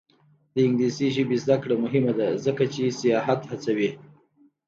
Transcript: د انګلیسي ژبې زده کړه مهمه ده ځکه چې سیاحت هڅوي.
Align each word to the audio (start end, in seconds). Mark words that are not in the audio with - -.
د 0.53 0.55
انګلیسي 0.67 1.07
ژبې 1.15 1.37
زده 1.43 1.55
کړه 1.63 1.75
مهمه 1.83 2.13
ده 2.19 2.27
ځکه 2.45 2.63
چې 2.73 2.95
سیاحت 2.99 3.41
هڅوي. 3.51 3.89